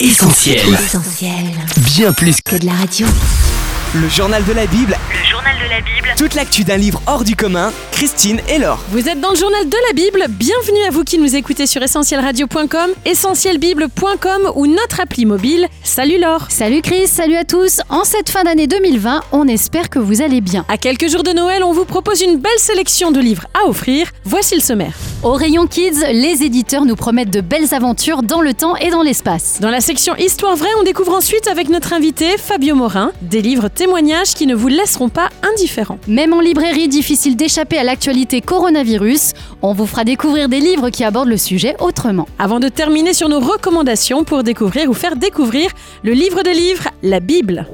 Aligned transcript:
Essentiel. 0.00 0.74
Essentiel. 0.74 1.52
Bien 1.94 2.12
plus 2.12 2.40
Que 2.44 2.56
de 2.56 2.66
la 2.66 2.72
radio. 2.72 3.06
Le 3.94 4.08
journal 4.08 4.44
de 4.44 4.52
la 4.52 4.66
Bible, 4.66 4.96
Le 5.08 5.30
journal 5.44 5.62
de 5.62 5.70
la 5.70 5.80
Bible. 5.80 6.08
toute 6.16 6.34
l'actu 6.34 6.64
d'un 6.64 6.76
livre 6.76 7.02
hors 7.06 7.24
du 7.24 7.36
commun, 7.36 7.72
Christine 7.92 8.40
et 8.48 8.58
Laure. 8.58 8.78
Vous 8.90 9.08
êtes 9.08 9.20
dans 9.20 9.30
le 9.30 9.36
journal 9.36 9.68
de 9.68 9.76
la 9.88 9.92
Bible. 9.92 10.24
Bienvenue 10.30 10.82
à 10.88 10.90
vous 10.90 11.04
qui 11.04 11.18
nous 11.18 11.36
écoutez 11.36 11.66
sur 11.66 11.82
essentielradio.com, 11.82 12.90
essentielbible.com 13.04 14.52
ou 14.54 14.66
notre 14.66 15.00
appli 15.00 15.26
mobile. 15.26 15.66
Salut 15.82 16.18
Laure. 16.18 16.46
Salut 16.48 16.82
Chris, 16.82 17.08
salut 17.08 17.36
à 17.36 17.44
tous. 17.44 17.80
En 17.88 18.04
cette 18.04 18.30
fin 18.30 18.44
d'année 18.44 18.66
2020, 18.66 19.22
on 19.32 19.46
espère 19.48 19.90
que 19.90 19.98
vous 19.98 20.22
allez 20.22 20.40
bien. 20.40 20.64
À 20.68 20.78
quelques 20.78 21.08
jours 21.08 21.22
de 21.22 21.32
Noël, 21.32 21.62
on 21.62 21.72
vous 21.72 21.84
propose 21.84 22.22
une 22.22 22.38
belle 22.38 22.58
sélection 22.58 23.10
de 23.10 23.20
livres 23.20 23.46
à 23.54 23.68
offrir. 23.68 24.10
Voici 24.24 24.54
le 24.54 24.60
sommaire. 24.62 24.94
Au 25.22 25.32
rayon 25.32 25.66
Kids, 25.66 26.04
les 26.12 26.42
éditeurs 26.42 26.84
nous 26.84 26.96
promettent 26.96 27.30
de 27.30 27.40
belles 27.40 27.74
aventures 27.74 28.22
dans 28.22 28.40
le 28.40 28.54
temps 28.54 28.76
et 28.76 28.90
dans 28.90 29.02
l'espace. 29.02 29.58
Dans 29.60 29.70
la 29.70 29.80
section 29.80 30.14
Histoire 30.16 30.56
vraie, 30.56 30.68
on 30.80 30.84
découvre 30.84 31.12
ensuite 31.14 31.48
avec 31.48 31.68
notre 31.68 31.92
invité 31.92 32.36
Fabio 32.38 32.74
Morin 32.74 33.12
des 33.22 33.42
livres 33.42 33.68
témoignages 33.68 34.34
qui 34.34 34.46
ne 34.46 34.54
vous 34.54 34.68
laisseront 34.68 35.08
pas 35.08 35.30
indifférents. 35.42 35.98
Même 36.08 36.32
en 36.32 36.40
librairie, 36.40 36.88
difficile 36.88 37.36
d'échapper 37.36 37.78
à 37.78 37.84
l'actualité 37.84 38.40
coronavirus, 38.40 39.32
on 39.62 39.72
vous 39.72 39.86
fera 39.86 40.04
découvrir 40.04 40.48
des 40.48 40.60
livres 40.60 40.90
qui 40.90 41.04
abordent 41.04 41.28
le 41.28 41.36
sujet 41.36 41.76
autrement. 41.80 42.28
Avant 42.38 42.60
de 42.60 42.68
terminer 42.68 43.14
sur 43.14 43.28
nos 43.28 43.40
recommandations 43.40 44.24
pour 44.24 44.42
découvrir 44.42 44.88
ou 44.90 44.94
faire 44.94 45.16
découvrir 45.16 45.70
le 46.02 46.12
livre 46.12 46.42
des 46.42 46.54
livres, 46.54 46.88
la 47.02 47.20
Bible. 47.20 47.66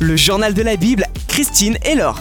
Le 0.00 0.16
journal 0.16 0.54
de 0.54 0.62
la 0.62 0.76
Bible, 0.76 1.06
Christine 1.28 1.76
et 1.84 1.94
Laure. 1.94 2.18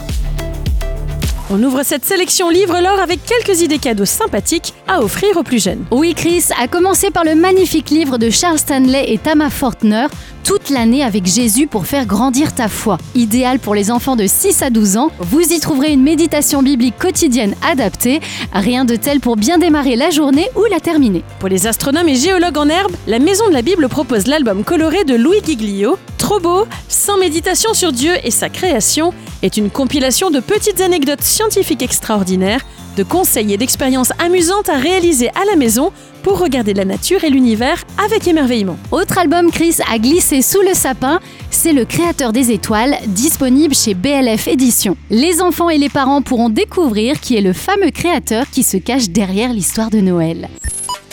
On 1.52 1.64
ouvre 1.64 1.82
cette 1.82 2.06
sélection 2.06 2.52
livre 2.52 2.80
Laure 2.80 3.00
avec 3.00 3.22
quelques 3.26 3.62
idées 3.62 3.80
cadeaux 3.80 4.06
sympathiques 4.06 4.76
à 4.88 5.02
offrir 5.02 5.36
aux 5.36 5.42
plus 5.42 5.64
jeunes. 5.64 5.84
Oui 5.90 6.14
Chris, 6.14 6.46
à 6.62 6.68
commencer 6.68 7.10
par 7.10 7.24
le 7.24 7.34
magnifique 7.34 7.90
livre 7.90 8.20
de 8.20 8.30
Charles 8.30 8.60
Stanley 8.60 9.12
et 9.12 9.18
Tama 9.18 9.50
Fortner, 9.50 10.06
Toute 10.50 10.72
l'année 10.72 11.04
avec 11.04 11.28
Jésus 11.28 11.68
pour 11.68 11.86
faire 11.86 12.08
grandir 12.08 12.56
ta 12.56 12.70
foi. 12.70 12.98
Idéal 13.14 13.60
pour 13.60 13.76
les 13.76 13.92
enfants 13.92 14.16
de 14.16 14.26
6 14.26 14.64
à 14.64 14.72
12 14.72 14.98
ans, 14.98 15.12
vous 15.20 15.42
y 15.42 15.60
trouverez 15.60 15.94
une 15.94 16.02
méditation 16.02 16.64
biblique 16.64 16.98
quotidienne 16.98 17.54
adaptée, 17.62 18.20
rien 18.52 18.84
de 18.84 18.96
tel 18.96 19.20
pour 19.20 19.36
bien 19.36 19.60
démarrer 19.60 19.96
la 19.96 20.10
journée 20.10 20.50
ou 20.56 20.66
la 20.66 20.80
terminer. 20.80 21.24
Pour 21.38 21.50
les 21.50 21.68
astronomes 21.68 22.10
et 22.10 22.16
géologues 22.16 22.58
en 22.58 22.68
herbe, 22.68 22.96
la 23.06 23.20
Maison 23.20 23.48
de 23.48 23.54
la 23.54 23.62
Bible 23.62 23.88
propose 23.90 24.26
l'album 24.26 24.64
coloré 24.64 25.04
de 25.04 25.14
Louis 25.14 25.42
Giglio. 25.46 26.00
Trop 26.18 26.40
beau, 26.40 26.66
sans 26.88 27.20
méditation 27.20 27.76
sur 27.76 27.92
Dieu 27.92 28.14
et 28.24 28.32
sa 28.32 28.50
création, 28.50 29.14
est 29.44 29.56
une 29.56 29.70
compilation 29.70 30.32
de 30.32 30.40
petites 30.40 30.82
anecdotes 30.82 31.22
scientifiques 31.22 31.84
extraordinaires, 31.84 32.66
de 33.00 33.04
conseils 33.06 33.54
et 33.54 33.58
d'expériences 33.58 34.12
amusantes 34.20 34.68
à 34.68 34.76
réaliser 34.76 35.30
à 35.30 35.46
la 35.50 35.56
maison 35.56 35.94
pour 36.22 36.38
regarder 36.38 36.74
la 36.74 36.84
nature 36.84 37.24
et 37.24 37.30
l'univers 37.30 37.82
avec 38.04 38.28
émerveillement. 38.28 38.76
Autre 38.92 39.18
album 39.18 39.52
Chris 39.52 39.78
a 39.90 39.98
glissé 39.98 40.42
sous 40.42 40.62
le 40.62 40.74
sapin, 40.74 41.22
c'est 41.50 41.72
Le 41.72 41.86
Créateur 41.86 42.34
des 42.34 42.52
Étoiles, 42.52 42.98
disponible 43.08 43.74
chez 43.74 43.94
BLF 43.94 44.50
Éditions. 44.50 44.98
Les 45.10 45.42
enfants 45.42 45.70
et 45.70 45.78
les 45.78 45.88
parents 45.88 46.22
pourront 46.22 46.50
découvrir 46.50 47.22
qui 47.22 47.38
est 47.38 47.42
le 47.42 47.54
fameux 47.54 47.92
créateur 47.92 48.50
qui 48.52 48.64
se 48.64 48.76
cache 48.76 49.08
derrière 49.08 49.54
l'histoire 49.54 49.90
de 49.90 50.02
Noël. 50.02 50.50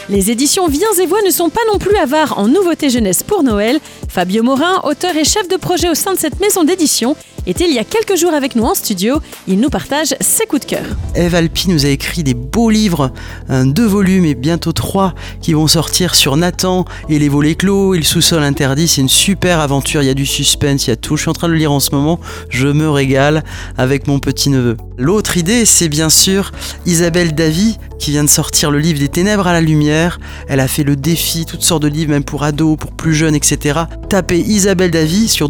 Les 0.09 0.33
éditions 0.33 0.67
Viens 0.67 0.93
et 1.01 1.07
Voix 1.07 1.23
ne 1.25 1.31
sont 1.31 1.51
pas 1.51 1.61
non 1.73 1.79
plus 1.79 1.97
avares 1.97 2.39
en 2.39 2.49
nouveautés 2.49 2.91
jeunesse 2.91 3.23
pour 3.23 3.45
Noël. 3.45 3.79
Fabio 4.09 4.43
Morin, 4.43 4.81
auteur 4.83 5.17
et 5.17 5.25
chef 5.25 5.47
de 5.47 5.57
projet 5.57 5.89
au 5.89 5.95
sein 5.95 6.15
de 6.15 6.19
cette 6.19 6.41
maison 6.41 6.65
d'édition, 6.65 7.17
était 7.47 7.67
il 7.69 7.75
y 7.75 7.79
a 7.79 7.85
quelques 7.85 8.17
jours 8.17 8.35
avec 8.35 8.57
nous 8.57 8.65
en 8.65 8.75
studio. 8.75 9.21
Il 9.47 9.61
nous 9.61 9.71
partage 9.71 10.15
ses 10.21 10.47
coups 10.47 10.63
de 10.63 10.67
cœur. 10.67 10.85
Eve 11.15 11.35
Alpi 11.35 11.71
nous 11.71 11.87
a 11.87 11.89
écrit 11.89 12.23
des 12.23 12.35
beaux 12.35 12.71
livres, 12.71 13.13
deux 13.49 13.87
volumes 13.87 14.25
et 14.25 14.35
bientôt 14.35 14.73
trois 14.73 15.15
qui 15.41 15.53
vont 15.53 15.67
sortir 15.67 16.15
sur 16.15 16.37
Nathan 16.37 16.85
et 17.09 17.19
les 17.19 17.29
volets 17.29 17.55
clos 17.55 17.95
et 17.95 17.99
le 17.99 18.05
sous-sol 18.05 18.43
interdit. 18.43 18.89
C'est 18.89 19.01
une 19.01 19.09
super 19.09 19.61
aventure, 19.61 20.03
il 20.03 20.07
y 20.07 20.11
a 20.11 20.15
du 20.15 20.27
suspense, 20.27 20.87
il 20.87 20.91
y 20.91 20.93
a 20.93 20.97
tout. 20.97 21.17
Je 21.17 21.23
suis 21.23 21.31
en 21.31 21.35
train 21.35 21.49
de 21.49 21.53
le 21.53 21.59
lire 21.59 21.73
en 21.73 21.81
ce 21.81 21.95
moment, 21.95 22.21
je 22.49 22.69
me 22.69 22.91
régale 22.91 23.45
avec 23.79 24.07
mon 24.07 24.19
petit-neveu. 24.19 24.77
L'autre 24.99 25.37
idée, 25.37 25.65
c'est 25.65 25.89
bien 25.89 26.09
sûr 26.09 26.53
Isabelle 26.87 27.35
Davy 27.35 27.79
qui 27.99 28.11
vient 28.11 28.25
de 28.25 28.29
sortir 28.29 28.71
le 28.71 28.79
livre 28.79 28.99
des 28.99 29.09
ténèbres 29.09 29.47
à 29.47 29.53
la 29.53 29.61
lumière. 29.61 30.19
Elle 30.49 30.61
a 30.61 30.69
fait 30.69 30.85
le 30.85 30.97
défi, 30.97 31.47
toutes 31.47 31.63
sortes 31.63 31.83
de 31.83 31.89
livres, 31.89 32.11
même 32.11 32.25
pour 32.25 32.45
ados, 32.45 32.77
pour 32.77 32.93
plus 32.93 33.15
jeunes, 33.15 33.35
etc. 33.35 33.81
Tapez 34.09 34.39
Isabelle 34.41 34.91
Davy 34.91 35.29
sur 35.29 35.49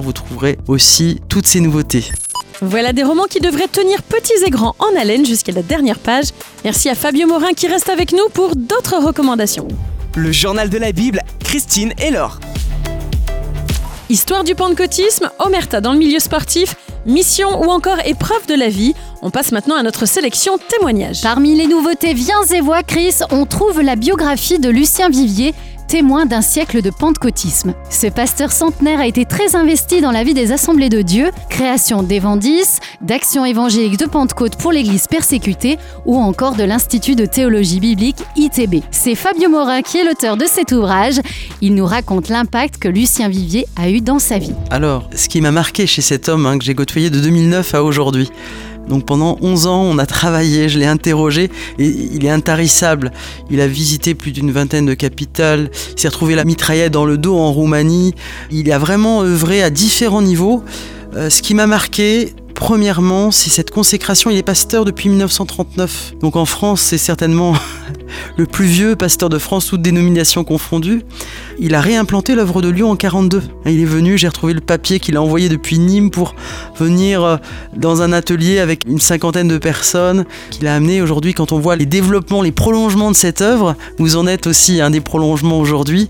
vous 0.00 0.12
trouverez 0.12 0.58
aussi 0.68 1.20
toutes 1.28 1.46
ces 1.46 1.60
nouveautés. 1.60 2.04
Voilà 2.60 2.92
des 2.92 3.02
romans 3.02 3.24
qui 3.28 3.40
devraient 3.40 3.68
tenir 3.68 4.02
petits 4.02 4.44
et 4.46 4.50
grands 4.50 4.76
en 4.78 4.96
haleine 4.96 5.26
jusqu'à 5.26 5.52
la 5.52 5.62
dernière 5.62 5.98
page. 5.98 6.26
Merci 6.64 6.88
à 6.88 6.94
Fabio 6.94 7.26
Morin 7.26 7.52
qui 7.54 7.66
reste 7.66 7.88
avec 7.88 8.12
nous 8.12 8.28
pour 8.32 8.54
d'autres 8.54 9.04
recommandations. 9.04 9.66
Le 10.14 10.30
journal 10.30 10.70
de 10.70 10.78
la 10.78 10.92
Bible, 10.92 11.20
Christine 11.42 11.92
et 11.98 12.10
Laure. 12.10 12.38
Histoire 14.08 14.44
du 14.44 14.54
pentecôtisme, 14.54 15.30
Omerta 15.38 15.80
dans 15.80 15.92
le 15.92 15.98
milieu 15.98 16.18
sportif, 16.18 16.76
mission 17.06 17.62
ou 17.62 17.70
encore 17.70 17.98
épreuve 18.04 18.46
de 18.46 18.54
la 18.54 18.68
vie. 18.68 18.94
On 19.22 19.30
passe 19.30 19.52
maintenant 19.52 19.76
à 19.76 19.82
notre 19.82 20.06
sélection 20.06 20.58
témoignages. 20.58 21.22
Parmi 21.22 21.56
les 21.56 21.66
nouveautés 21.66 22.12
Viens 22.14 22.42
et 22.54 22.60
Voix 22.60 22.82
Chris, 22.82 23.14
on 23.30 23.46
trouve 23.46 23.80
la 23.80 23.96
biographie 23.96 24.58
de 24.58 24.68
Lucien 24.68 25.08
Vivier, 25.08 25.54
témoin 25.92 26.24
d'un 26.24 26.40
siècle 26.40 26.80
de 26.80 26.88
pentecôtisme. 26.88 27.74
Ce 27.90 28.06
pasteur 28.06 28.50
centenaire 28.50 28.98
a 28.98 29.06
été 29.06 29.26
très 29.26 29.56
investi 29.56 30.00
dans 30.00 30.10
la 30.10 30.24
vie 30.24 30.32
des 30.32 30.50
assemblées 30.50 30.88
de 30.88 31.02
Dieu, 31.02 31.30
création 31.50 32.02
d'Evandis, 32.02 32.78
d'Action 33.02 33.44
évangélique 33.44 33.98
de 33.98 34.06
Pentecôte 34.06 34.56
pour 34.56 34.72
l'Église 34.72 35.06
persécutée 35.06 35.76
ou 36.06 36.16
encore 36.16 36.56
de 36.56 36.64
l'Institut 36.64 37.14
de 37.14 37.26
théologie 37.26 37.78
biblique 37.78 38.24
ITB. 38.36 38.76
C'est 38.90 39.14
Fabio 39.14 39.50
Morin 39.50 39.82
qui 39.82 39.98
est 39.98 40.04
l'auteur 40.04 40.38
de 40.38 40.46
cet 40.46 40.72
ouvrage. 40.72 41.20
Il 41.60 41.74
nous 41.74 41.84
raconte 41.84 42.30
l'impact 42.30 42.78
que 42.78 42.88
Lucien 42.88 43.28
Vivier 43.28 43.66
a 43.76 43.90
eu 43.90 44.00
dans 44.00 44.18
sa 44.18 44.38
vie. 44.38 44.54
Alors, 44.70 45.10
ce 45.14 45.28
qui 45.28 45.42
m'a 45.42 45.50
marqué 45.50 45.86
chez 45.86 46.00
cet 46.00 46.30
homme 46.30 46.46
hein, 46.46 46.56
que 46.56 46.64
j'ai 46.64 46.74
côtoyé 46.74 47.10
de 47.10 47.20
2009 47.20 47.74
à 47.74 47.84
aujourd'hui, 47.84 48.30
donc 48.88 49.06
pendant 49.06 49.38
11 49.40 49.66
ans, 49.66 49.82
on 49.82 49.98
a 49.98 50.06
travaillé, 50.06 50.68
je 50.68 50.78
l'ai 50.78 50.86
interrogé 50.86 51.50
et 51.78 51.86
il 51.86 52.24
est 52.24 52.30
intarissable. 52.30 53.12
Il 53.50 53.60
a 53.60 53.66
visité 53.66 54.14
plus 54.14 54.32
d'une 54.32 54.50
vingtaine 54.50 54.86
de 54.86 54.94
capitales, 54.94 55.70
il 55.96 56.00
s'est 56.00 56.08
retrouvé 56.08 56.34
la 56.34 56.44
mitraillette 56.44 56.92
dans 56.92 57.04
le 57.04 57.18
dos 57.18 57.36
en 57.36 57.52
Roumanie. 57.52 58.14
Il 58.50 58.70
a 58.72 58.78
vraiment 58.78 59.22
œuvré 59.22 59.62
à 59.62 59.70
différents 59.70 60.22
niveaux. 60.22 60.62
Euh, 61.14 61.30
ce 61.30 61.42
qui 61.42 61.54
m'a 61.54 61.66
marqué, 61.66 62.32
premièrement, 62.54 63.30
c'est 63.30 63.50
cette 63.50 63.70
consécration. 63.70 64.30
Il 64.30 64.36
est 64.36 64.42
pasteur 64.42 64.84
depuis 64.84 65.08
1939. 65.08 66.14
Donc 66.20 66.36
en 66.36 66.44
France, 66.44 66.80
c'est 66.80 66.98
certainement 66.98 67.54
le 68.36 68.46
plus 68.46 68.66
vieux 68.66 68.96
pasteur 68.96 69.28
de 69.28 69.38
France, 69.38 69.66
toutes 69.66 69.82
dénominations 69.82 70.44
confondues. 70.44 71.02
Il 71.58 71.74
a 71.74 71.80
réimplanté 71.80 72.34
l'œuvre 72.34 72.62
de 72.62 72.68
Lyon 72.68 72.90
en 72.90 72.96
42. 72.96 73.42
Il 73.66 73.80
est 73.80 73.84
venu, 73.84 74.18
j'ai 74.18 74.28
retrouvé 74.28 74.52
le 74.54 74.60
papier 74.60 75.00
qu'il 75.00 75.16
a 75.16 75.22
envoyé 75.22 75.48
depuis 75.48 75.78
Nîmes 75.78 76.10
pour 76.10 76.34
venir 76.78 77.22
euh, 77.22 77.36
dans 77.76 78.02
un 78.02 78.12
atelier 78.12 78.58
avec 78.58 78.84
une 78.86 79.00
cinquantaine 79.00 79.48
de 79.48 79.58
personnes 79.58 80.24
qu'il 80.50 80.66
a 80.66 80.74
amené 80.74 81.02
aujourd'hui. 81.02 81.34
Quand 81.34 81.52
on 81.52 81.58
voit 81.58 81.76
les 81.76 81.86
développements, 81.86 82.42
les 82.42 82.52
prolongements 82.52 83.10
de 83.10 83.16
cette 83.16 83.40
œuvre, 83.40 83.76
vous 83.98 84.16
en 84.16 84.26
êtes 84.26 84.46
aussi 84.46 84.80
un 84.80 84.90
des 84.90 85.00
prolongements 85.00 85.58
aujourd'hui. 85.60 86.08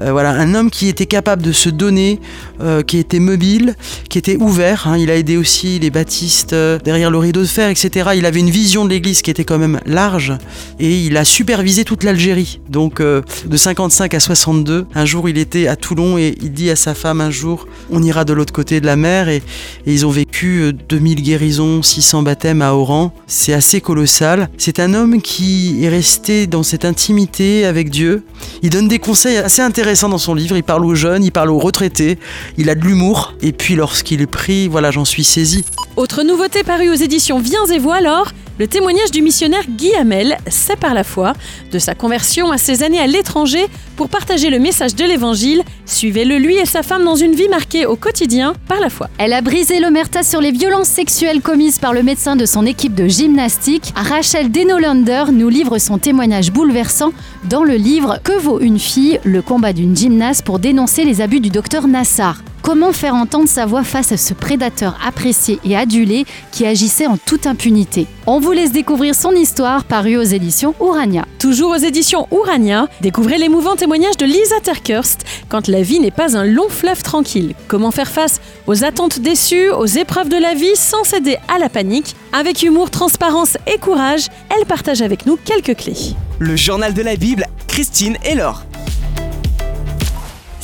Euh, 0.00 0.12
voilà, 0.12 0.30
un 0.30 0.54
homme 0.54 0.70
qui 0.70 0.88
était 0.88 1.06
capable 1.06 1.42
de 1.42 1.52
se 1.52 1.68
donner, 1.68 2.20
euh, 2.60 2.82
qui 2.82 2.98
était 2.98 3.20
mobile, 3.20 3.76
qui 4.08 4.18
était 4.18 4.36
ouvert. 4.36 4.88
hein. 4.88 4.98
Il 4.98 5.10
a 5.10 5.16
aidé 5.16 5.36
aussi 5.36 5.78
les 5.78 5.90
baptistes 5.90 6.54
derrière 6.54 7.10
le 7.10 7.18
rideau 7.18 7.42
de 7.42 7.46
fer, 7.46 7.68
etc. 7.68 8.10
Il 8.16 8.26
avait 8.26 8.40
une 8.40 8.50
vision 8.50 8.84
de 8.84 8.90
l'Église 8.90 9.22
qui 9.22 9.30
était 9.30 9.44
quand 9.44 9.58
même 9.58 9.80
large 9.86 10.32
et 10.80 11.00
il 11.00 11.16
a 11.16 11.24
supervisé 11.44 11.84
toute 11.84 12.04
l'Algérie. 12.04 12.58
Donc 12.70 13.00
euh, 13.00 13.20
de 13.44 13.56
55 13.58 14.14
à 14.14 14.18
62, 14.18 14.86
un 14.94 15.04
jour 15.04 15.28
il 15.28 15.36
était 15.36 15.66
à 15.66 15.76
Toulon 15.76 16.16
et 16.16 16.34
il 16.40 16.52
dit 16.52 16.70
à 16.70 16.76
sa 16.76 16.94
femme 16.94 17.20
un 17.20 17.30
jour 17.30 17.66
on 17.90 18.02
ira 18.02 18.24
de 18.24 18.32
l'autre 18.32 18.54
côté 18.54 18.80
de 18.80 18.86
la 18.86 18.96
mer 18.96 19.28
et, 19.28 19.42
ils 19.84 20.06
ont 20.06 20.10
vécu 20.10 20.62
euh, 20.62 20.72
2000 20.72 21.22
guérisons, 21.22 21.82
600 21.82 22.22
baptêmes 22.22 22.62
à 22.62 22.72
Oran. 22.72 23.12
C'est 23.26 23.52
assez 23.52 23.82
colossal. 23.82 24.48
C'est 24.56 24.80
un 24.80 24.94
homme 24.94 25.20
qui 25.20 25.84
est 25.84 25.90
resté 25.90 26.46
dans 26.46 26.62
cette 26.62 26.86
intimité 26.86 27.66
avec 27.66 27.90
Dieu. 27.90 28.24
Il 28.62 28.70
donne 28.70 28.88
des 28.88 28.98
conseils 28.98 29.36
assez 29.36 29.60
intéressants 29.60 30.08
dans 30.08 30.16
son 30.16 30.34
livre. 30.34 30.56
Il 30.56 30.62
parle 30.62 30.86
aux 30.86 30.94
jeunes, 30.94 31.22
il 31.24 31.30
parle 31.30 31.50
aux 31.50 31.58
retraités. 31.58 32.18
Il 32.56 32.70
a 32.70 32.74
de 32.74 32.80
l'humour. 32.80 33.34
Et 33.42 33.52
puis 33.52 33.74
lorsqu'il 33.74 34.22
est 34.22 34.26
pris, 34.26 34.66
voilà, 34.68 34.90
j'en 34.90 35.04
suis 35.04 35.24
saisi. 35.24 35.62
Autre 35.96 36.22
nouveauté 36.22 36.62
parue 36.62 36.88
aux 36.88 36.94
éditions 36.94 37.38
Viens 37.38 37.66
et 37.66 37.78
Voix 37.78 37.96
alors, 37.96 38.32
le 38.58 38.66
témoignage 38.66 39.10
du 39.10 39.22
missionnaire 39.22 39.64
Guy 39.68 39.94
Hamel, 39.94 40.38
C'est 40.48 40.78
par 40.78 40.94
la 40.94 41.04
foi, 41.04 41.32
de 41.72 41.78
sa 41.78 41.94
conversion 41.94 42.52
à 42.52 42.58
ses 42.58 42.82
années 42.82 43.00
à 43.00 43.06
l'étranger 43.06 43.66
pour 43.96 44.08
partager 44.08 44.50
le 44.50 44.58
message 44.58 44.94
de 44.94 45.04
l'évangile. 45.04 45.62
Suivez-le 45.86 46.38
lui 46.38 46.56
et 46.56 46.66
sa 46.66 46.82
femme 46.82 47.04
dans 47.04 47.16
une 47.16 47.34
vie 47.34 47.48
marquée 47.48 47.86
au 47.86 47.96
quotidien 47.96 48.54
par 48.68 48.80
la 48.80 48.90
foi. 48.90 49.08
Elle 49.18 49.32
a 49.32 49.40
brisé 49.40 49.80
l'omerta 49.80 50.22
sur 50.22 50.40
les 50.40 50.52
violences 50.52 50.88
sexuelles 50.88 51.40
commises 51.40 51.78
par 51.78 51.92
le 51.92 52.02
médecin 52.02 52.36
de 52.36 52.46
son 52.46 52.64
équipe 52.64 52.94
de 52.94 53.08
gymnastique. 53.08 53.92
Rachel 53.96 54.50
Denolander 54.50 55.24
nous 55.32 55.48
livre 55.48 55.78
son 55.78 55.98
témoignage 55.98 56.52
bouleversant 56.52 57.12
dans 57.48 57.64
le 57.64 57.74
livre 57.74 58.18
Que 58.22 58.38
vaut 58.38 58.60
une 58.60 58.78
fille 58.78 59.18
Le 59.24 59.42
combat 59.42 59.72
d'une 59.72 59.96
gymnaste 59.96 60.44
pour 60.44 60.58
dénoncer 60.58 61.04
les 61.04 61.20
abus 61.20 61.40
du 61.40 61.50
docteur 61.50 61.88
Nassar. 61.88 62.42
Comment 62.64 62.94
faire 62.94 63.14
entendre 63.14 63.46
sa 63.46 63.66
voix 63.66 63.84
face 63.84 64.10
à 64.10 64.16
ce 64.16 64.32
prédateur 64.32 64.98
apprécié 65.06 65.60
et 65.66 65.76
adulé 65.76 66.24
qui 66.50 66.64
agissait 66.64 67.06
en 67.06 67.18
toute 67.18 67.46
impunité 67.46 68.06
On 68.26 68.40
vous 68.40 68.52
laisse 68.52 68.72
découvrir 68.72 69.14
son 69.14 69.32
histoire 69.32 69.84
parue 69.84 70.16
aux 70.16 70.22
éditions 70.22 70.74
Urania. 70.80 71.26
Toujours 71.38 71.72
aux 71.72 71.76
éditions 71.76 72.26
Urania, 72.32 72.88
découvrez 73.02 73.36
l'émouvant 73.36 73.76
témoignage 73.76 74.16
de 74.16 74.24
Lisa 74.24 74.60
Terkurst 74.62 75.26
quand 75.50 75.68
la 75.68 75.82
vie 75.82 76.00
n'est 76.00 76.10
pas 76.10 76.38
un 76.38 76.46
long 76.46 76.70
fleuve 76.70 77.02
tranquille. 77.02 77.54
Comment 77.68 77.90
faire 77.90 78.10
face 78.10 78.40
aux 78.66 78.82
attentes 78.82 79.20
déçues, 79.20 79.68
aux 79.68 79.84
épreuves 79.84 80.30
de 80.30 80.38
la 80.38 80.54
vie 80.54 80.74
sans 80.74 81.04
céder 81.04 81.36
à 81.54 81.58
la 81.58 81.68
panique. 81.68 82.16
Avec 82.32 82.62
humour, 82.62 82.88
transparence 82.90 83.58
et 83.66 83.76
courage, 83.76 84.28
elle 84.48 84.64
partage 84.64 85.02
avec 85.02 85.26
nous 85.26 85.36
quelques 85.36 85.76
clés. 85.76 86.16
Le 86.38 86.56
journal 86.56 86.94
de 86.94 87.02
la 87.02 87.16
Bible, 87.16 87.44
Christine 87.68 88.16
et 88.24 88.34
Laure. 88.34 88.64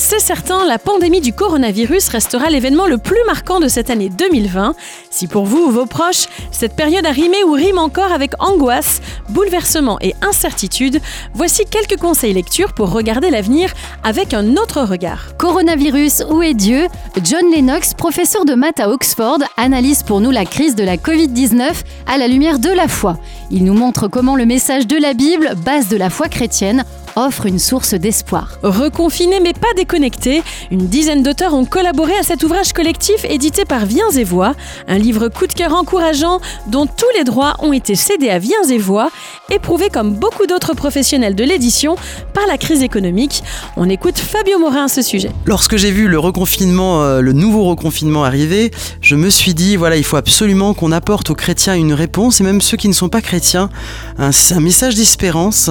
C'est 0.03 0.19
certain, 0.19 0.67
la 0.67 0.79
pandémie 0.79 1.21
du 1.21 1.35
coronavirus 1.35 2.09
restera 2.09 2.49
l'événement 2.49 2.87
le 2.87 2.97
plus 2.97 3.23
marquant 3.27 3.61
de 3.61 3.69
cette 3.69 3.91
année 3.91 4.09
2020. 4.09 4.75
Si 5.11 5.27
pour 5.27 5.45
vous 5.45 5.67
ou 5.67 5.71
vos 5.71 5.85
proches, 5.85 6.27
cette 6.51 6.75
période 6.75 7.05
a 7.05 7.11
rimé 7.11 7.45
ou 7.45 7.53
rime 7.53 7.77
encore 7.77 8.11
avec 8.11 8.33
angoisse, 8.39 9.03
bouleversement 9.29 9.99
et 10.01 10.15
incertitude, 10.23 11.03
voici 11.35 11.67
quelques 11.67 12.01
conseils 12.01 12.33
lecture 12.33 12.73
pour 12.73 12.91
regarder 12.91 13.29
l'avenir 13.29 13.75
avec 14.03 14.33
un 14.33 14.57
autre 14.57 14.81
regard. 14.81 15.37
Coronavirus, 15.37 16.25
où 16.31 16.43
est 16.43 16.55
Dieu? 16.55 16.87
John 17.23 17.51
Lennox, 17.53 17.93
professeur 17.93 18.47
de 18.47 18.55
maths 18.55 18.81
à 18.81 18.89
Oxford, 18.89 19.41
analyse 19.59 20.03
pour 20.03 20.23
nous 20.23 20.31
la 20.31 20.47
crise 20.47 20.77
de 20.77 20.83
la 20.83 20.97
Covid-19 20.97 21.73
à 22.07 22.17
la 22.17 22.27
lumière 22.27 22.59
de 22.59 22.71
la 22.71 22.89
foi. 22.89 23.19
Il 23.51 23.65
nous 23.65 23.75
montre 23.75 24.09
comment 24.09 24.35
le 24.35 24.47
message 24.47 24.87
de 24.87 24.97
la 24.97 25.13
Bible, 25.13 25.53
base 25.63 25.89
de 25.89 25.99
la 25.99 26.09
foi 26.09 26.29
chrétienne, 26.29 26.85
offre 27.27 27.47
une 27.47 27.59
source 27.59 27.95
d'espoir. 27.95 28.59
Reconfiné 28.63 29.41
mais 29.41 29.53
pas 29.53 29.73
déconnecté, 29.77 30.43
une 30.71 30.87
dizaine 30.87 31.23
d'auteurs 31.23 31.55
ont 31.55 31.65
collaboré 31.65 32.13
à 32.17 32.23
cet 32.23 32.43
ouvrage 32.43 32.73
collectif 32.73 33.25
édité 33.25 33.65
par 33.65 33.87
Viens 33.87 34.11
et 34.11 34.25
Voix, 34.25 34.55
un 34.89 34.99
livre 34.99 35.29
coup 35.29 35.47
de 35.47 35.53
cœur 35.53 35.75
encourageant 35.75 36.41
dont 36.67 36.87
tous 36.87 37.11
les 37.17 37.25
droits 37.25 37.57
ont 37.61 37.73
été 37.73 37.95
cédés 37.95 38.31
à 38.31 38.39
Viens 38.39 38.63
et 38.71 38.79
Voix, 38.79 39.11
éprouvé 39.51 39.89
comme 39.91 40.15
beaucoup 40.15 40.47
d'autres 40.47 40.75
professionnels 40.75 41.35
de 41.35 41.45
l'édition 41.45 41.97
par 42.35 42.47
la 42.47 42.57
crise 42.59 42.83
économique. 42.83 43.43
On 43.77 43.89
écoute 43.89 44.19
Fabio 44.19 44.59
Morin 44.59 44.85
à 44.85 44.89
ce 44.89 45.03
sujet. 45.03 45.31
Lorsque 45.45 45.77
j'ai 45.77 45.91
vu 45.91 46.09
le 46.09 46.19
reconfinement, 46.19 47.03
euh, 47.03 47.21
le 47.21 47.33
nouveau 47.33 47.65
reconfinement 47.65 48.25
arriver, 48.25 48.71
je 49.01 49.17
me 49.17 49.31
suis 49.31 49.55
dit 49.55 49.77
voilà, 49.77 49.97
il 49.97 50.05
faut 50.05 50.17
absolument 50.17 50.75
qu'on 50.75 50.93
apporte 50.93 51.31
aux 51.31 51.35
chrétiens 51.35 51.75
une 51.75 51.93
réponse 51.93 52.41
et 52.41 52.45
même 52.45 52.61
ceux 52.61 52.77
qui 52.77 52.89
ne 52.89 52.93
sont 52.93 53.09
pas 53.09 53.21
chrétiens 53.21 53.71
un, 54.19 54.31
un 54.31 54.61
message 54.61 54.95
d'espérance 54.95 55.71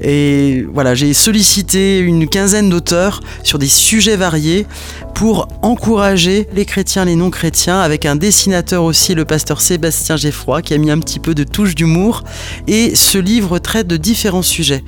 et 0.00 0.66
voilà, 0.72 0.83
j'ai 0.92 1.14
sollicité 1.14 2.00
une 2.00 2.28
quinzaine 2.28 2.68
d'auteurs 2.68 3.20
sur 3.42 3.58
des 3.58 3.68
sujets 3.68 4.16
variés 4.16 4.66
pour 5.14 5.48
encourager 5.62 6.48
les 6.52 6.66
chrétiens, 6.66 7.04
les 7.04 7.14
non-chrétiens, 7.14 7.80
avec 7.80 8.04
un 8.04 8.16
dessinateur 8.16 8.82
aussi, 8.82 9.14
le 9.14 9.24
pasteur 9.24 9.60
Sébastien 9.60 10.16
Geffroy, 10.16 10.60
qui 10.60 10.74
a 10.74 10.78
mis 10.78 10.90
un 10.90 10.98
petit 10.98 11.20
peu 11.20 11.34
de 11.34 11.44
touche 11.44 11.74
d'humour. 11.74 12.24
Et 12.66 12.94
ce 12.94 13.16
livre 13.16 13.58
traite 13.58 13.86
de 13.86 13.96
différents 13.96 14.42
sujets. 14.42 14.82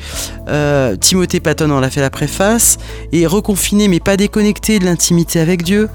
Euh, 0.49 0.97
Timothée 0.97 1.41
Patton 1.41 1.71
en 1.71 1.83
a 1.83 1.89
fait 1.89 2.01
la 2.01 2.11
préface, 2.11 2.79
et 3.13 3.27
reconfiné 3.27 3.89
mais 3.89 4.01
pas 4.01 4.17
déconnecté 4.17 4.79
de 4.79 4.85
l'intimité 4.85 5.41
avec 5.41 5.63
Dieu, 5.63 5.89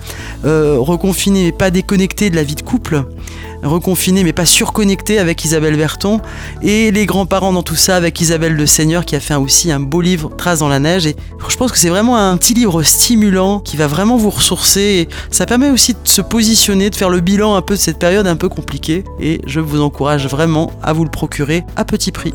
euh, 0.46 0.78
reconfiné 0.80 1.44
mais 1.44 1.52
pas 1.52 1.70
déconnecté 1.70 2.30
de 2.30 2.36
la 2.36 2.44
vie 2.44 2.56
de 2.56 2.62
couple, 2.62 3.04
reconfiné 3.64 4.24
mais 4.24 4.34
pas 4.34 4.46
surconnecté 4.46 5.20
avec 5.20 5.44
Isabelle 5.46 5.76
Verton, 5.76 6.22
et 6.62 6.92
les 6.92 7.06
grands-parents 7.06 7.54
dans 7.54 7.64
tout 7.64 7.76
ça 7.76 7.96
avec 7.96 8.20
Isabelle 8.22 8.54
Le 8.54 8.66
Seigneur 8.66 9.06
qui 9.06 9.16
a 9.16 9.20
fait 9.20 9.36
aussi 9.36 9.72
un 9.72 9.80
beau 9.80 10.02
livre, 10.02 10.32
Trace 10.38 10.60
dans 10.60 10.70
la 10.70 10.80
neige. 10.80 11.06
Et 11.08 11.16
je 11.48 11.56
pense 11.58 11.72
que 11.72 11.78
c'est 11.78 11.90
vraiment 11.90 12.18
un 12.18 12.38
petit 12.38 12.54
livre 12.54 12.84
stimulant 12.84 13.60
qui 13.60 13.78
va 13.78 13.88
vraiment 13.88 14.18
vous 14.18 14.30
ressourcer. 14.30 14.82
Et 14.82 15.10
ça 15.30 15.46
permet 15.46 15.70
aussi 15.70 15.94
de 15.94 16.00
se 16.04 16.22
positionner, 16.22 16.90
de 16.90 16.96
faire 16.96 17.10
le 17.10 17.20
bilan 17.20 17.56
un 17.56 17.62
peu 17.62 17.76
de 17.76 17.80
cette 17.80 18.00
période 18.00 18.28
un 18.28 18.36
peu 18.36 18.50
compliquée. 18.50 19.04
Et 19.20 19.42
je 19.46 19.60
vous 19.60 19.82
encourage 19.82 20.28
vraiment 20.28 20.72
à 20.82 20.94
vous 20.94 21.04
le 21.04 21.12
procurer 21.12 21.64
à 21.76 21.86
petit 21.86 22.12
prix. 22.12 22.34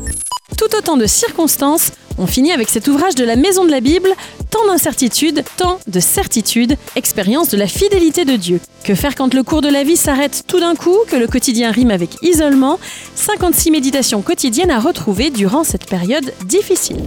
Tout 0.55 0.75
autant 0.77 0.95
de 0.95 1.05
circonstances, 1.05 1.91
on 2.17 2.25
finit 2.25 2.53
avec 2.53 2.69
cet 2.69 2.87
ouvrage 2.87 3.15
de 3.15 3.25
la 3.25 3.35
Maison 3.35 3.65
de 3.65 3.69
la 3.69 3.81
Bible, 3.81 4.07
tant 4.49 4.65
d'incertitudes, 4.65 5.43
tant 5.57 5.79
de 5.87 5.99
certitudes, 5.99 6.77
expérience 6.95 7.49
de 7.49 7.57
la 7.57 7.67
fidélité 7.67 8.23
de 8.23 8.37
Dieu. 8.37 8.61
Que 8.85 8.95
faire 8.95 9.15
quand 9.15 9.33
le 9.33 9.43
cours 9.43 9.61
de 9.61 9.67
la 9.67 9.83
vie 9.83 9.97
s'arrête 9.97 10.45
tout 10.47 10.61
d'un 10.61 10.75
coup, 10.75 10.97
que 11.07 11.17
le 11.17 11.27
quotidien 11.27 11.71
rime 11.71 11.91
avec 11.91 12.11
isolement? 12.21 12.79
56 13.15 13.71
méditations 13.71 14.21
quotidiennes 14.21 14.71
à 14.71 14.79
retrouver 14.79 15.31
durant 15.31 15.65
cette 15.65 15.85
période 15.85 16.33
difficile. 16.45 17.03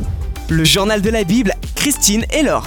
Le 0.51 0.65
journal 0.65 1.01
de 1.01 1.11
la 1.11 1.25
Bible, 1.25 1.55
Christine 1.75 2.27
et 2.33 2.43
Laure. 2.43 2.67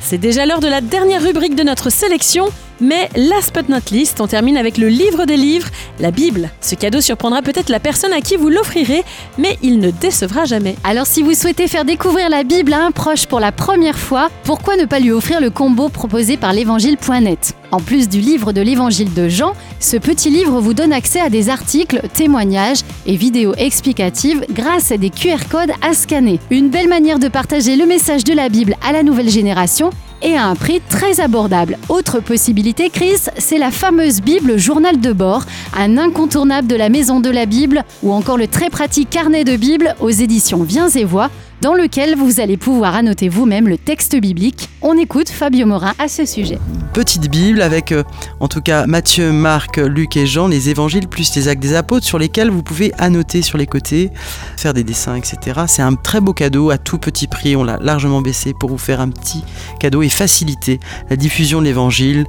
C'est 0.00 0.18
déjà 0.18 0.46
l'heure 0.46 0.60
de 0.60 0.68
la 0.68 0.80
dernière 0.80 1.22
rubrique 1.22 1.54
de 1.54 1.64
notre 1.64 1.90
sélection, 1.90 2.48
mais 2.80 3.08
last 3.16 3.54
but 3.54 3.68
not 3.68 3.90
least, 3.90 4.20
on 4.20 4.26
termine 4.26 4.56
avec 4.56 4.78
le 4.78 4.88
livre 4.88 5.24
des 5.24 5.36
livres, 5.36 5.68
la 6.00 6.10
Bible. 6.10 6.50
Ce 6.60 6.74
cadeau 6.74 7.00
surprendra 7.00 7.42
peut-être 7.42 7.68
la 7.68 7.80
personne 7.80 8.12
à 8.12 8.20
qui 8.20 8.36
vous 8.36 8.48
l'offrirez, 8.48 9.04
mais 9.38 9.58
il 9.62 9.78
ne 9.78 9.90
décevra 9.90 10.44
jamais. 10.44 10.76
Alors 10.84 11.06
si 11.06 11.22
vous 11.22 11.34
souhaitez 11.34 11.68
faire 11.68 11.84
découvrir 11.84 12.28
la 12.28 12.44
Bible 12.44 12.72
à 12.72 12.84
un 12.84 12.90
proche 12.90 13.26
pour 13.26 13.40
la 13.40 13.52
première 13.52 13.98
fois, 13.98 14.28
pourquoi 14.44 14.76
ne 14.76 14.84
pas 14.84 14.98
lui 14.98 15.12
offrir 15.12 15.40
le 15.40 15.50
combo 15.50 15.88
proposé 15.88 16.36
par 16.36 16.52
l'évangile.net 16.52 17.54
En 17.70 17.80
plus 17.80 18.08
du 18.08 18.20
livre 18.20 18.52
de 18.52 18.60
l'évangile 18.60 19.12
de 19.14 19.28
Jean, 19.28 19.54
ce 19.80 19.96
petit 19.96 20.30
livre 20.30 20.60
vous 20.60 20.74
donne 20.74 20.92
accès 20.92 21.20
à 21.20 21.30
des 21.30 21.48
articles, 21.48 22.00
témoignages 22.12 22.80
et 23.06 23.16
vidéos 23.16 23.54
explicatives 23.56 24.44
grâce 24.50 24.92
à 24.92 24.96
des 24.96 25.10
QR 25.10 25.48
codes 25.50 25.72
à 25.82 25.94
scanner. 25.94 26.40
Une 26.50 26.68
belle 26.68 26.88
manière 26.88 27.18
de 27.18 27.28
partager 27.28 27.76
le 27.76 27.86
message 27.86 28.24
de 28.24 28.32
la 28.32 28.48
Bible 28.48 28.76
à 28.86 28.92
la 28.92 29.02
nouvelle 29.02 29.28
génération 29.28 29.90
et 30.26 30.36
à 30.36 30.46
un 30.46 30.56
prix 30.56 30.80
très 30.80 31.20
abordable. 31.20 31.78
Autre 31.88 32.18
possibilité, 32.18 32.90
Chris, 32.90 33.20
c'est 33.38 33.58
la 33.58 33.70
fameuse 33.70 34.20
Bible 34.20 34.58
Journal 34.58 35.00
de 35.00 35.12
bord, 35.12 35.44
un 35.72 35.96
incontournable 35.98 36.66
de 36.66 36.74
la 36.74 36.88
Maison 36.88 37.20
de 37.20 37.30
la 37.30 37.46
Bible, 37.46 37.84
ou 38.02 38.12
encore 38.12 38.36
le 38.36 38.48
très 38.48 38.68
pratique 38.68 39.08
carnet 39.08 39.44
de 39.44 39.56
Bible 39.56 39.94
aux 40.00 40.10
éditions 40.10 40.64
Viens 40.64 40.88
et 40.88 41.04
Voix, 41.04 41.30
dans 41.60 41.74
lequel 41.74 42.16
vous 42.16 42.40
allez 42.40 42.56
pouvoir 42.56 42.94
annoter 42.94 43.28
vous-même 43.28 43.68
le 43.68 43.78
texte 43.78 44.16
biblique. 44.16 44.68
On 44.82 44.96
écoute 44.98 45.28
Fabio 45.28 45.66
Morin 45.66 45.94
à 45.98 46.08
ce 46.08 46.26
sujet. 46.26 46.58
Petite 46.92 47.30
Bible 47.30 47.62
avec 47.62 47.92
euh, 47.92 48.02
en 48.40 48.48
tout 48.48 48.60
cas 48.60 48.86
Matthieu, 48.86 49.32
Marc, 49.32 49.78
Luc 49.78 50.16
et 50.16 50.26
Jean, 50.26 50.48
les 50.48 50.68
évangiles 50.68 51.08
plus 51.08 51.34
les 51.36 51.48
actes 51.48 51.62
des 51.62 51.74
apôtres 51.74 52.06
sur 52.06 52.18
lesquels 52.18 52.50
vous 52.50 52.62
pouvez 52.62 52.92
annoter 52.98 53.42
sur 53.42 53.58
les 53.58 53.66
côtés, 53.66 54.10
faire 54.56 54.74
des 54.74 54.84
dessins, 54.84 55.16
etc. 55.16 55.62
C'est 55.66 55.82
un 55.82 55.94
très 55.94 56.20
beau 56.20 56.32
cadeau 56.32 56.70
à 56.70 56.78
tout 56.78 56.98
petit 56.98 57.26
prix, 57.26 57.56
on 57.56 57.64
l'a 57.64 57.78
largement 57.80 58.22
baissé 58.22 58.54
pour 58.58 58.70
vous 58.70 58.78
faire 58.78 59.00
un 59.00 59.08
petit 59.08 59.44
cadeau 59.80 60.02
et 60.02 60.08
faciliter 60.08 60.80
la 61.10 61.16
diffusion 61.16 61.60
de 61.60 61.66
l'évangile 61.66 62.26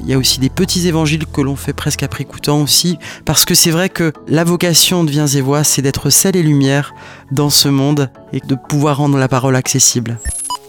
il 0.00 0.08
y 0.08 0.14
a 0.14 0.18
aussi 0.18 0.40
des 0.40 0.50
petits 0.50 0.86
évangiles 0.88 1.26
que 1.26 1.40
l'on 1.40 1.56
fait 1.56 1.72
presque 1.72 2.02
à 2.02 2.08
prix 2.08 2.24
coûtant 2.24 2.62
aussi, 2.62 2.98
parce 3.24 3.44
que 3.44 3.54
c'est 3.54 3.70
vrai 3.70 3.88
que 3.88 4.12
la 4.26 4.44
vocation 4.44 5.04
de 5.04 5.10
Viens 5.10 5.26
et 5.26 5.40
Voix, 5.40 5.64
c'est 5.64 5.82
d'être 5.82 6.10
sel 6.10 6.36
et 6.36 6.42
lumière 6.42 6.94
dans 7.30 7.50
ce 7.50 7.68
monde 7.68 8.10
et 8.32 8.40
de 8.40 8.54
pouvoir 8.54 8.98
rendre 8.98 9.18
la 9.18 9.28
parole 9.28 9.56
accessible. 9.56 10.18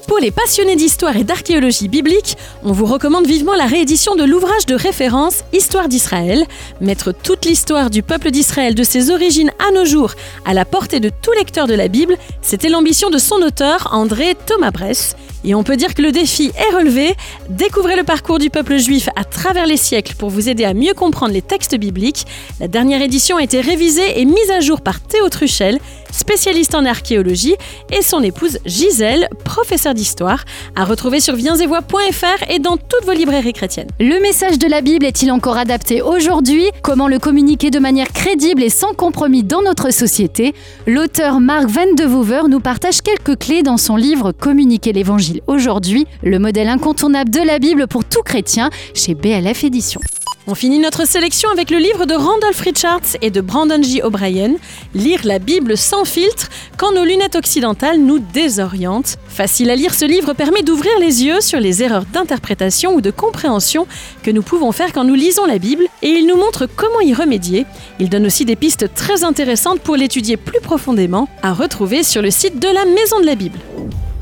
Pour 0.10 0.18
les 0.18 0.32
passionnés 0.32 0.76
d'histoire 0.76 1.16
et 1.18 1.24
d'archéologie 1.24 1.88
biblique, 1.88 2.36
on 2.64 2.72
vous 2.72 2.88
recommande 2.88 3.28
vivement 3.28 3.54
la 3.54 3.68
réédition 3.68 4.16
de 4.16 4.24
l'ouvrage 4.24 4.66
de 4.66 4.74
référence 4.74 5.44
Histoire 5.54 5.88
d'Israël. 5.88 6.48
Mettre 6.82 7.12
toute 7.12 7.46
l'histoire 7.46 7.92
du 7.92 8.02
peuple 8.02 8.32
d'Israël 8.32 8.74
de 8.74 8.82
ses 8.82 9.12
origines 9.12 9.52
à 9.60 9.72
nos 9.72 9.86
jours 9.86 10.16
à 10.46 10.56
la 10.56 10.66
portée 10.66 11.00
de 11.00 11.12
tout 11.22 11.32
lecteur 11.34 11.68
de 11.68 11.76
la 11.76 11.90
Bible, 11.90 12.18
c'était 12.42 12.70
l'ambition 12.70 13.12
de 13.12 13.20
son 13.20 13.36
auteur, 13.36 13.90
André 13.92 14.36
Thomas 14.48 14.72
Bress. 14.72 15.16
Et 15.46 15.56
on 15.56 15.64
peut 15.64 15.78
dire 15.78 15.94
que 15.94 16.02
le 16.02 16.12
défi 16.12 16.52
est 16.58 16.76
relevé. 16.76 17.16
Découvrez 17.50 17.96
le 17.96 18.04
parcours 18.04 18.40
du 18.40 18.50
peuple 18.50 18.78
juif 18.78 19.10
à 19.16 19.24
travers 19.24 19.68
les 19.68 19.78
siècles 19.78 20.16
pour 20.16 20.30
vous 20.30 20.50
aider 20.50 20.66
à 20.66 20.74
mieux 20.74 20.94
comprendre 20.94 21.34
les 21.34 21.42
textes 21.42 21.78
bibliques. 21.78 22.26
La 22.60 22.68
dernière 22.68 23.02
édition 23.02 23.38
a 23.38 23.44
été 23.44 23.62
révisée 23.62 24.20
et 24.20 24.26
mise 24.26 24.52
à 24.52 24.60
jour 24.60 24.82
par 24.82 25.00
Théo 25.00 25.30
Truchel, 25.30 25.80
spécialiste 26.12 26.76
en 26.76 26.86
archéologie, 26.86 27.56
et 27.92 28.02
son 28.02 28.22
épouse 28.22 28.60
Gisèle, 28.66 29.28
professeure 29.44 29.94
d'histoire, 29.94 30.44
à 30.76 30.86
retrouver 30.86 31.20
sur 31.20 31.36
viensetvoix.fr 31.36 32.50
et 32.50 32.60
dans 32.60 32.78
toutes 32.78 33.06
vos 33.06 33.14
librairies 33.14 33.54
chrétiennes. 33.54 33.90
Le 34.00 34.22
message 34.22 34.60
de 34.60 34.68
la 34.68 34.82
Bible 34.82 35.06
est-il 35.06 35.32
encore 35.32 35.58
adapté 35.58 36.02
aujourd'hui? 36.02 36.66
Comment 36.82 37.08
le 37.08 37.20
communiquer 37.20 37.70
de 37.72 37.80
manière 37.80 38.12
crédible 38.12 38.64
et 38.64 38.70
sans 38.70 38.94
compromis 38.94 39.44
dans 39.44 39.62
notre 39.62 39.92
société? 39.92 40.54
L'auteur 40.88 41.40
Marc 41.40 41.68
Van 41.68 41.94
de 41.96 42.04
Vouver 42.04 42.42
nous 42.50 42.60
partage 42.60 43.02
quelques 43.02 43.38
clés 43.40 43.64
dans 43.64 43.78
son 43.78 43.96
livre 43.96 44.32
Communiquer 44.32 44.94
l'Évangile 44.94 45.42
aujourd'hui, 45.48 46.06
le 46.24 46.40
modèle 46.40 46.68
incontournable 46.68 47.30
de 47.30 47.42
la 47.42 47.60
Bible 47.60 47.88
pour 47.88 48.06
tout 48.06 48.22
chrétien 48.24 48.70
chez 48.94 49.16
BLF 49.16 49.64
Éditions. 49.64 50.02
On 50.48 50.56
finit 50.56 50.80
notre 50.80 51.06
sélection 51.06 51.50
avec 51.52 51.70
le 51.70 51.78
livre 51.78 52.06
de 52.06 52.16
Randolph 52.16 52.62
Richards 52.62 53.18
et 53.22 53.30
de 53.30 53.42
Brandon 53.42 53.82
J. 53.84 54.02
O'Brien, 54.02 54.56
Lire 54.96 55.22
la 55.24 55.38
Bible 55.38 55.78
sans 55.78 56.06
filtre 56.06 56.50
quand 56.78 56.94
nos 56.94 57.04
lunettes 57.04 57.36
occidentales 57.36 58.00
nous 58.00 58.20
désorientent. 58.20 59.18
Facile 59.28 59.70
à 59.70 59.76
lire, 59.76 59.94
ce 59.94 60.06
livre 60.06 60.34
permet 60.34 60.64
d'ouvrir 60.64 60.92
les 61.00 61.24
yeux 61.24 61.42
sur 61.42 61.60
les 61.60 61.84
erreurs 61.84 62.06
d'interprétation 62.06 62.96
ou 62.96 63.02
de 63.02 63.12
compréhension 63.12 63.86
que 64.24 64.32
nous 64.32 64.42
pouvons 64.42 64.72
faire 64.72 64.92
quand 64.94 65.04
nous 65.04 65.14
lisons 65.14 65.46
la 65.46 65.60
Bible 65.60 65.86
et 66.02 66.08
il 66.08 66.26
nous 66.26 66.38
montre 66.38 66.68
comment 66.74 67.02
y 67.02 67.14
remédier. 67.14 67.66
Il 68.00 68.10
donne 68.10 68.26
aussi 68.26 68.46
des 68.46 68.56
pistes 68.56 68.94
très 68.96 69.24
intéressantes 69.24 69.82
pour 69.82 69.98
l'étudier 69.98 70.38
plus 70.38 70.62
profondément 70.62 71.28
à 71.44 71.54
retrouver 71.54 72.02
sur 72.02 72.22
le 72.22 72.32
site 72.32 72.60
de 72.60 72.68
la 72.68 72.86
Maison 72.86 73.20
de 73.20 73.26
la 73.26 73.36
Bible. 73.36 73.60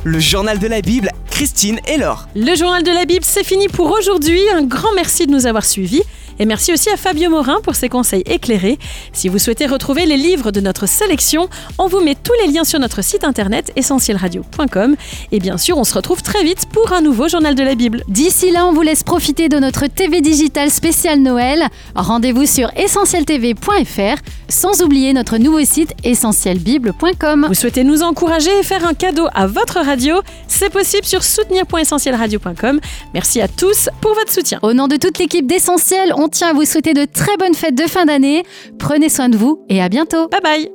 Le 0.04 0.20
journal 0.20 0.60
de 0.60 0.68
la 0.68 0.82
Bible, 0.82 1.10
Christine 1.38 1.80
et 1.86 1.98
Laure. 1.98 2.28
Le 2.36 2.56
journal 2.56 2.82
de 2.82 2.90
la 2.90 3.06
Bible, 3.06 3.24
c'est 3.24 3.44
fini 3.44 3.68
pour 3.68 3.92
aujourd'hui. 3.92 4.42
Un 4.56 4.64
grand 4.64 4.92
merci 4.96 5.28
de 5.28 5.32
nous 5.32 5.46
avoir 5.46 5.66
suivis. 5.66 6.02
Et 6.40 6.46
merci 6.46 6.74
aussi 6.74 6.90
à 6.90 6.98
Fabio 6.98 7.30
Morin 7.30 7.58
pour 7.64 7.76
ses 7.76 7.90
conseils 7.90 8.24
éclairés. 8.26 8.78
Si 9.14 9.30
vous 9.30 9.40
souhaitez 9.40 9.66
retrouver 9.66 10.06
les 10.06 10.18
livres 10.18 10.52
de 10.52 10.60
notre 10.60 10.88
sélection, 10.88 11.50
on 11.78 11.88
vous 11.88 12.00
met 12.00 12.16
tous 12.16 12.34
les 12.44 12.52
liens 12.52 12.64
sur 12.64 12.80
notre 12.80 13.04
site 13.04 13.24
internet 13.24 13.72
essentielradio.com. 13.76 14.96
Et 15.32 15.40
bien 15.40 15.58
sûr, 15.58 15.78
on 15.78 15.84
se 15.84 15.94
retrouve 15.94 16.22
très 16.22 16.44
vite 16.44 16.68
pour 16.72 16.94
un 16.94 17.02
nouveau 17.02 17.28
journal 17.28 17.56
de 17.56 17.64
la 17.64 17.76
Bible. 17.76 18.04
D'ici 18.08 18.52
là, 18.52 18.66
on 18.68 18.74
vous 18.74 18.82
laisse 18.82 19.04
profiter 19.04 19.50
de 19.50 19.58
notre 19.58 19.88
TV 19.88 20.22
digital 20.22 20.70
spécial 20.70 21.20
Noël. 21.20 21.68
Rendez-vous 21.96 22.46
sur 22.46 22.72
essentieltv.fr, 22.78 24.22
sans 24.50 24.82
oublier 24.82 25.14
notre 25.14 25.38
nouveau 25.38 25.64
site 25.64 25.94
essentielbible.com. 26.04 27.46
Vous 27.48 27.54
souhaitez 27.54 27.84
nous 27.84 28.04
encourager 28.04 28.52
et 28.60 28.64
faire 28.64 28.86
un 28.86 28.94
cadeau 28.94 29.28
à 29.34 29.48
votre 29.48 29.80
radio? 29.80 30.22
C'est 30.48 30.70
possible 30.70 31.06
sur 31.06 31.24
soutenir.essentielradio.com. 31.24 32.80
Merci 33.14 33.42
à 33.42 33.48
tous 33.48 33.90
pour 34.02 34.14
votre 34.14 34.32
soutien. 34.32 34.60
Au 34.62 34.74
nom 34.74 34.88
de 34.88 34.96
toute 34.98 35.18
l'équipe 35.18 35.48
d'Essentiel, 35.48 36.14
on 36.28 36.30
tient 36.30 36.50
à 36.50 36.54
vous 36.54 36.66
souhaiter 36.66 36.94
de 36.94 37.06
très 37.06 37.38
bonnes 37.38 37.54
fêtes 37.54 37.76
de 37.76 37.88
fin 37.88 38.06
d'année. 38.06 38.44
Prenez 38.80 39.08
soin 39.08 39.30
de 39.30 39.38
vous 39.38 39.64
et 39.70 39.82
à 39.82 39.88
bientôt. 39.88 40.28
Bye 40.28 40.42
bye 40.44 40.70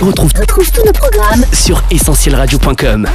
On 0.00 0.06
retrouve, 0.06 0.32
tous 0.32 0.84
nos 0.86 0.92
programmes 0.92 1.44
sur 1.52 1.82
essentielradio.com. 1.90 3.06